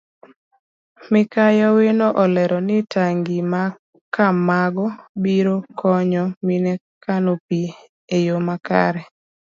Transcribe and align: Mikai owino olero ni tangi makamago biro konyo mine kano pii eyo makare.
Mikai 1.11 1.57
owino 1.69 2.07
olero 2.23 2.57
ni 2.67 2.77
tangi 2.93 3.37
makamago 3.53 4.85
biro 5.23 5.55
konyo 5.79 6.23
mine 6.45 6.73
kano 7.03 7.31
pii 7.47 7.75
eyo 8.17 8.35
makare. 8.47 9.01